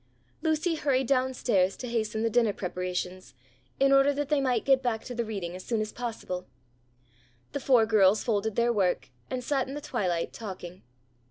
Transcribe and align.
Lucy 0.41 0.73
hurried 0.73 1.05
down 1.05 1.31
stairs 1.31 1.77
to 1.77 1.87
hasten 1.87 2.23
the 2.23 2.29
dinner 2.31 2.53
preparations, 2.53 3.35
in 3.79 3.91
order 3.93 4.11
that 4.11 4.29
they 4.29 4.41
might 4.41 4.65
get 4.65 4.81
back 4.81 5.03
to 5.03 5.13
the 5.13 5.23
reading 5.23 5.55
as 5.55 5.63
soon 5.63 5.79
as 5.79 5.91
possible. 5.91 6.47
The 7.51 7.59
four 7.59 7.85
girls 7.85 8.23
folded 8.23 8.55
their 8.55 8.73
work, 8.73 9.09
and 9.29 9.43
sat 9.43 9.67
in 9.67 9.75
the 9.75 9.79
twilight, 9.79 10.33
talking. 10.33 10.81